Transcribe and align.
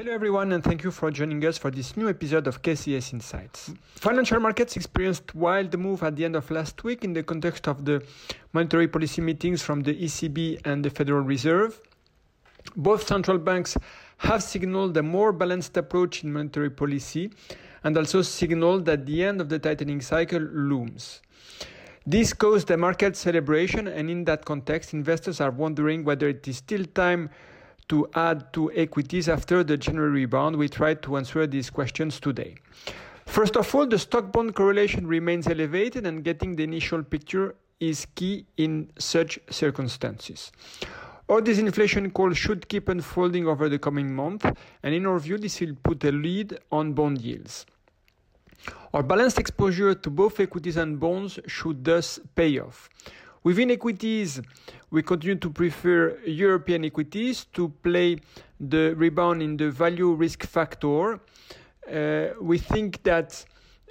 Hello, 0.00 0.14
everyone, 0.14 0.52
and 0.52 0.64
thank 0.64 0.82
you 0.82 0.90
for 0.90 1.10
joining 1.10 1.44
us 1.44 1.58
for 1.58 1.70
this 1.70 1.94
new 1.94 2.08
episode 2.08 2.46
of 2.46 2.62
KCS 2.62 3.12
Insights. 3.12 3.70
Financial 3.96 4.40
markets 4.40 4.74
experienced 4.74 5.34
wild 5.34 5.78
move 5.78 6.02
at 6.02 6.16
the 6.16 6.24
end 6.24 6.36
of 6.36 6.50
last 6.50 6.82
week 6.84 7.04
in 7.04 7.12
the 7.12 7.22
context 7.22 7.68
of 7.68 7.84
the 7.84 8.02
monetary 8.54 8.88
policy 8.88 9.20
meetings 9.20 9.60
from 9.60 9.82
the 9.82 9.92
ECB 9.92 10.58
and 10.64 10.82
the 10.82 10.88
Federal 10.88 11.20
Reserve. 11.20 11.82
Both 12.76 13.06
central 13.06 13.36
banks 13.36 13.76
have 14.16 14.42
signaled 14.42 14.96
a 14.96 15.02
more 15.02 15.32
balanced 15.32 15.76
approach 15.76 16.24
in 16.24 16.32
monetary 16.32 16.70
policy 16.70 17.30
and 17.84 17.94
also 17.94 18.22
signaled 18.22 18.86
that 18.86 19.04
the 19.04 19.22
end 19.22 19.38
of 19.38 19.50
the 19.50 19.58
tightening 19.58 20.00
cycle 20.00 20.40
looms. 20.40 21.20
This 22.06 22.32
caused 22.32 22.70
a 22.70 22.78
market 22.78 23.18
celebration, 23.18 23.86
and 23.86 24.08
in 24.08 24.24
that 24.24 24.46
context, 24.46 24.94
investors 24.94 25.42
are 25.42 25.50
wondering 25.50 26.04
whether 26.04 26.26
it 26.26 26.48
is 26.48 26.56
still 26.56 26.86
time 26.86 27.28
to 27.90 28.08
add 28.14 28.52
to 28.52 28.72
equities 28.72 29.28
after 29.28 29.62
the 29.62 29.76
January 29.76 30.10
rebound. 30.10 30.56
We 30.56 30.68
tried 30.68 31.02
to 31.02 31.16
answer 31.16 31.46
these 31.46 31.68
questions 31.70 32.18
today. 32.18 32.54
First 33.26 33.56
of 33.56 33.72
all, 33.74 33.86
the 33.86 33.98
stock 33.98 34.32
bond 34.32 34.54
correlation 34.54 35.06
remains 35.06 35.46
elevated, 35.46 36.06
and 36.06 36.24
getting 36.24 36.56
the 36.56 36.64
initial 36.64 37.02
picture 37.02 37.54
is 37.80 38.06
key 38.14 38.46
in 38.56 38.90
such 38.98 39.38
circumstances. 39.50 40.52
All 41.28 41.40
disinflation 41.40 42.12
call 42.12 42.32
should 42.32 42.68
keep 42.68 42.88
unfolding 42.88 43.46
over 43.46 43.68
the 43.68 43.78
coming 43.78 44.14
month, 44.14 44.44
and 44.82 44.94
in 44.94 45.06
our 45.06 45.18
view, 45.18 45.38
this 45.38 45.60
will 45.60 45.76
put 45.82 46.02
a 46.04 46.12
lead 46.12 46.58
on 46.72 46.92
bond 46.92 47.20
yields. 47.20 47.66
Our 48.92 49.02
balanced 49.02 49.38
exposure 49.38 49.94
to 49.94 50.10
both 50.10 50.40
equities 50.40 50.76
and 50.76 50.98
bonds 50.98 51.38
should 51.46 51.84
thus 51.84 52.18
pay 52.34 52.58
off. 52.58 52.88
Within 53.42 53.70
equities, 53.70 54.38
we 54.90 55.02
continue 55.02 55.36
to 55.36 55.48
prefer 55.48 56.18
European 56.26 56.84
equities 56.84 57.46
to 57.54 57.70
play 57.82 58.18
the 58.60 58.94
rebound 58.96 59.42
in 59.42 59.56
the 59.56 59.70
value 59.70 60.12
risk 60.12 60.44
factor. 60.44 61.18
Uh, 61.90 62.34
we 62.38 62.58
think 62.58 63.02
that 63.02 63.42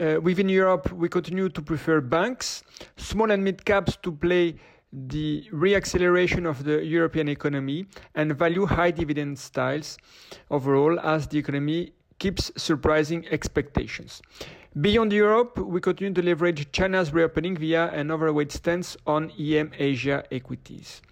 uh, 0.00 0.20
within 0.22 0.48
Europe, 0.48 0.92
we 0.92 1.08
continue 1.08 1.48
to 1.48 1.60
prefer 1.60 2.00
banks, 2.00 2.62
small 2.96 3.32
and 3.32 3.42
mid 3.42 3.64
caps 3.64 3.96
to 4.02 4.12
play 4.12 4.54
the 4.92 5.44
reacceleration 5.52 6.48
of 6.48 6.62
the 6.62 6.84
European 6.84 7.28
economy, 7.28 7.86
and 8.14 8.38
value 8.38 8.64
high 8.64 8.92
dividend 8.92 9.36
styles 9.36 9.98
overall 10.50 11.00
as 11.00 11.26
the 11.26 11.38
economy 11.38 11.92
keeps 12.20 12.52
surprising 12.56 13.26
expectations. 13.32 14.22
Beyond 14.80 15.12
Europe, 15.12 15.58
we 15.58 15.82
continue 15.82 16.14
to 16.14 16.22
leverage 16.22 16.72
China's 16.72 17.12
reopening 17.12 17.58
via 17.58 17.90
an 17.90 18.10
overweight 18.10 18.50
stance 18.50 18.96
on 19.06 19.30
EM 19.38 19.70
Asia 19.78 20.24
equities. 20.32 21.02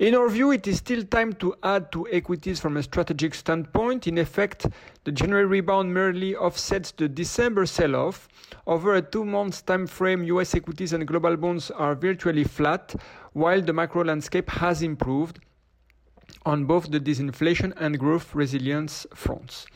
In 0.00 0.16
our 0.16 0.28
view, 0.28 0.50
it 0.50 0.66
is 0.66 0.78
still 0.78 1.04
time 1.04 1.32
to 1.34 1.54
add 1.62 1.92
to 1.92 2.08
equities 2.10 2.58
from 2.58 2.76
a 2.76 2.82
strategic 2.82 3.36
standpoint. 3.36 4.08
In 4.08 4.18
effect, 4.18 4.66
the 5.04 5.12
January 5.12 5.46
rebound 5.46 5.94
merely 5.94 6.34
offsets 6.34 6.90
the 6.90 7.08
December 7.08 7.64
sell-off. 7.64 8.26
Over 8.66 8.96
a 8.96 9.02
two-month 9.02 9.66
time 9.66 9.86
frame, 9.86 10.24
US 10.24 10.56
equities 10.56 10.92
and 10.92 11.06
global 11.06 11.36
bonds 11.36 11.70
are 11.70 11.94
virtually 11.94 12.42
flat, 12.42 12.92
while 13.34 13.62
the 13.62 13.72
macro 13.72 14.02
landscape 14.02 14.50
has 14.50 14.82
improved 14.82 15.38
on 16.44 16.64
both 16.64 16.90
the 16.90 16.98
disinflation 16.98 17.72
and 17.76 18.00
growth 18.00 18.34
resilience 18.34 19.06
fronts. 19.14 19.66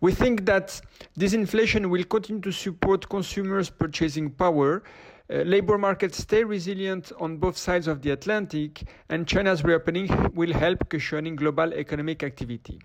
We 0.00 0.12
think 0.12 0.46
that 0.46 0.80
disinflation 1.18 1.90
will 1.90 2.04
continue 2.04 2.40
to 2.42 2.52
support 2.52 3.08
consumers' 3.08 3.68
purchasing 3.68 4.30
power. 4.30 4.84
Uh, 5.30 5.38
labor 5.42 5.76
markets 5.76 6.18
stay 6.18 6.44
resilient 6.44 7.12
on 7.18 7.36
both 7.36 7.56
sides 7.56 7.88
of 7.88 8.00
the 8.02 8.10
Atlantic, 8.10 8.84
and 9.08 9.26
China's 9.26 9.64
reopening 9.64 10.08
will 10.34 10.52
help 10.52 10.88
cushioning 10.88 11.36
global 11.36 11.74
economic 11.74 12.22
activity. 12.22 12.78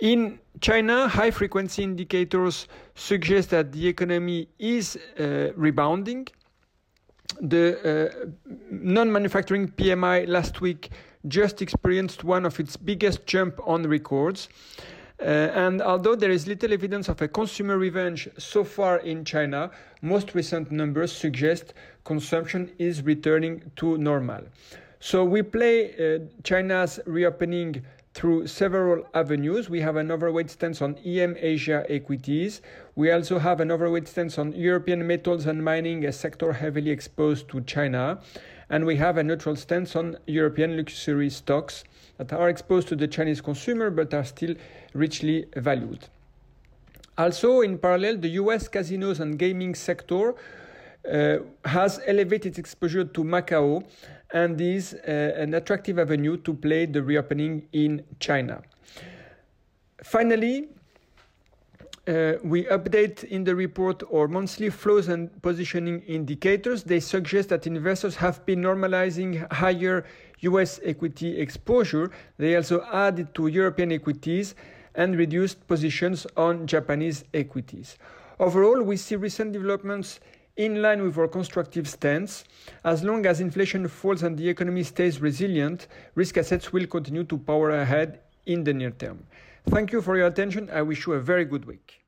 In 0.00 0.38
China, 0.60 1.08
high 1.08 1.30
frequency 1.30 1.82
indicators 1.82 2.68
suggest 2.94 3.50
that 3.50 3.72
the 3.72 3.88
economy 3.88 4.48
is 4.58 4.98
uh, 5.18 5.52
rebounding. 5.56 6.28
The 7.40 8.12
uh, 8.14 8.26
non 8.70 9.10
manufacturing 9.10 9.68
PMI 9.68 10.28
last 10.28 10.60
week 10.60 10.90
just 11.26 11.62
experienced 11.62 12.22
one 12.22 12.44
of 12.44 12.60
its 12.60 12.76
biggest 12.76 13.24
jump 13.26 13.58
on 13.66 13.84
records. 13.84 14.48
Uh, 15.24 15.50
and 15.54 15.80
although 15.80 16.14
there 16.14 16.30
is 16.30 16.46
little 16.46 16.70
evidence 16.70 17.08
of 17.08 17.22
a 17.22 17.28
consumer 17.28 17.78
revenge 17.78 18.28
so 18.36 18.62
far 18.62 18.98
in 18.98 19.24
China, 19.24 19.70
most 20.02 20.34
recent 20.34 20.70
numbers 20.70 21.10
suggest 21.10 21.72
consumption 22.04 22.70
is 22.78 23.00
returning 23.02 23.62
to 23.76 23.96
normal. 23.96 24.42
So 25.00 25.24
we 25.24 25.40
play 25.40 25.94
uh, 25.94 26.18
China's 26.42 27.00
reopening 27.06 27.82
through 28.14 28.46
several 28.46 29.04
avenues. 29.12 29.68
We 29.68 29.80
have 29.80 29.96
an 29.96 30.10
overweight 30.10 30.48
stance 30.48 30.80
on 30.80 30.96
EM 31.04 31.36
Asia 31.38 31.84
equities. 31.88 32.62
We 32.94 33.10
also 33.10 33.40
have 33.40 33.60
an 33.60 33.72
overweight 33.72 34.06
stance 34.06 34.38
on 34.38 34.52
European 34.52 35.04
metals 35.06 35.46
and 35.46 35.64
mining, 35.64 36.04
a 36.04 36.12
sector 36.12 36.52
heavily 36.52 36.90
exposed 36.90 37.48
to 37.48 37.60
China. 37.62 38.20
And 38.70 38.86
we 38.86 38.96
have 38.96 39.18
a 39.18 39.24
neutral 39.24 39.56
stance 39.56 39.96
on 39.96 40.16
European 40.26 40.76
luxury 40.76 41.28
stocks 41.28 41.84
that 42.16 42.32
are 42.32 42.48
exposed 42.48 42.86
to 42.88 42.96
the 42.96 43.08
Chinese 43.08 43.40
consumer 43.40 43.90
but 43.90 44.14
are 44.14 44.24
still 44.24 44.54
richly 44.94 45.46
valued. 45.56 46.08
Also, 47.18 47.60
in 47.60 47.78
parallel, 47.78 48.16
the 48.18 48.30
US 48.30 48.68
casinos 48.68 49.20
and 49.20 49.38
gaming 49.38 49.74
sector 49.74 50.34
uh, 51.10 51.38
has 51.64 52.00
elevated 52.06 52.58
exposure 52.58 53.04
to 53.04 53.24
Macau 53.24 53.84
and 54.32 54.60
is 54.60 54.94
uh, 54.94 55.10
an 55.36 55.54
attractive 55.54 55.98
avenue 55.98 56.36
to 56.38 56.54
play 56.54 56.86
the 56.86 57.02
reopening 57.02 57.68
in 57.72 58.04
China. 58.18 58.62
Finally, 60.02 60.68
uh, 62.06 62.34
we 62.42 62.64
update 62.64 63.24
in 63.24 63.44
the 63.44 63.54
report 63.54 64.02
our 64.12 64.28
monthly 64.28 64.68
flows 64.68 65.08
and 65.08 65.30
positioning 65.40 66.00
indicators. 66.02 66.84
They 66.84 67.00
suggest 67.00 67.48
that 67.48 67.66
investors 67.66 68.14
have 68.16 68.44
been 68.44 68.60
normalizing 68.60 69.50
higher 69.50 70.04
US 70.40 70.80
equity 70.84 71.40
exposure. 71.40 72.10
They 72.36 72.56
also 72.56 72.84
added 72.92 73.34
to 73.36 73.46
European 73.46 73.92
equities 73.92 74.54
and 74.94 75.16
reduced 75.16 75.66
positions 75.66 76.26
on 76.36 76.66
Japanese 76.66 77.24
equities. 77.32 77.96
Overall, 78.38 78.82
we 78.82 78.96
see 78.96 79.16
recent 79.16 79.52
developments 79.52 80.20
in 80.56 80.80
line 80.80 81.02
with 81.02 81.18
our 81.18 81.26
constructive 81.26 81.88
stance. 81.88 82.44
As 82.84 83.02
long 83.02 83.26
as 83.26 83.40
inflation 83.40 83.88
falls 83.88 84.22
and 84.22 84.38
the 84.38 84.48
economy 84.48 84.84
stays 84.84 85.20
resilient, 85.20 85.88
risk 86.14 86.36
assets 86.38 86.72
will 86.72 86.86
continue 86.86 87.24
to 87.24 87.38
power 87.38 87.70
ahead 87.70 88.20
in 88.46 88.62
the 88.62 88.72
near 88.72 88.90
term. 88.90 89.24
Thank 89.68 89.92
you 89.92 90.00
for 90.00 90.16
your 90.16 90.26
attention. 90.26 90.70
I 90.70 90.82
wish 90.82 91.06
you 91.06 91.14
a 91.14 91.20
very 91.20 91.44
good 91.44 91.64
week. 91.64 92.03